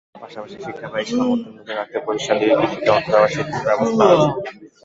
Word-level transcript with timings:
পাশাপাশি 0.15 0.57
শিক্ষা 0.65 0.87
ব্যয় 0.91 1.05
সামর্থ্যের 1.09 1.53
মধ্যে 1.55 1.73
রাখতে 1.73 1.97
প্রতিষ্ঠানটিতে 2.05 2.53
কিস্তিতে 2.61 2.89
অর্থ 2.91 3.07
দেওয়ার 3.11 3.29
ব্যবস্থা 3.67 4.03
আছে। 4.13 4.29